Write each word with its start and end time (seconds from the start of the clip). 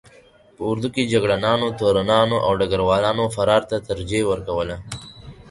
په 0.55 0.61
اردو 0.69 0.87
کې 0.95 1.09
جګړه 1.13 1.35
نانو، 1.45 1.67
تورنانو 1.79 2.37
او 2.45 2.51
ډګر 2.59 2.81
والانو 2.89 3.25
فرار 3.35 3.61
ته 3.69 3.77
ترجیح 3.89 4.23
ورکوله. 4.31 4.75